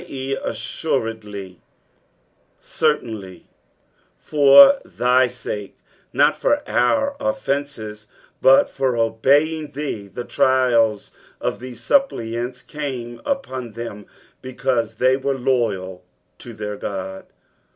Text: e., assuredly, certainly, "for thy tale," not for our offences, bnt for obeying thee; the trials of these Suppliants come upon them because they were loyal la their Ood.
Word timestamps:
e., 0.09 0.35
assuredly, 0.43 1.61
certainly, 2.59 3.45
"for 4.17 4.79
thy 4.83 5.27
tale," 5.27 5.69
not 6.11 6.35
for 6.35 6.67
our 6.67 7.15
offences, 7.19 8.07
bnt 8.41 8.67
for 8.67 8.97
obeying 8.97 9.69
thee; 9.73 10.07
the 10.07 10.23
trials 10.23 11.11
of 11.39 11.59
these 11.59 11.83
Suppliants 11.83 12.63
come 12.63 13.21
upon 13.27 13.73
them 13.73 14.07
because 14.41 14.95
they 14.95 15.15
were 15.15 15.37
loyal 15.37 16.03
la 16.43 16.51
their 16.53 16.77
Ood. 16.83 17.25